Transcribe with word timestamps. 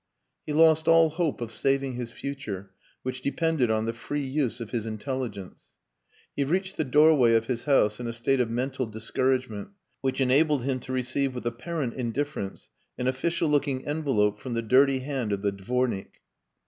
He 0.47 0.51
lost 0.53 0.87
all 0.87 1.11
hope 1.11 1.41
of 1.41 1.51
saving 1.51 1.93
his 1.93 2.09
future, 2.09 2.71
which 3.03 3.21
depended 3.21 3.69
on 3.69 3.85
the 3.85 3.93
free 3.93 4.25
use 4.25 4.59
of 4.59 4.71
his 4.71 4.87
intelligence. 4.87 5.75
He 6.35 6.43
reached 6.43 6.77
the 6.77 6.83
doorway 6.83 7.35
of 7.35 7.45
his 7.45 7.65
house 7.65 7.99
in 7.99 8.07
a 8.07 8.13
state 8.13 8.39
of 8.39 8.49
mental 8.49 8.87
discouragement 8.87 9.67
which 10.01 10.19
enabled 10.19 10.63
him 10.63 10.79
to 10.79 10.91
receive 10.91 11.35
with 11.35 11.45
apparent 11.45 11.93
indifference 11.93 12.69
an 12.97 13.07
official 13.07 13.47
looking 13.47 13.85
envelope 13.85 14.39
from 14.39 14.55
the 14.55 14.63
dirty 14.63 15.01
hand 15.01 15.31
of 15.31 15.43
the 15.43 15.51
dvornik. 15.53 16.21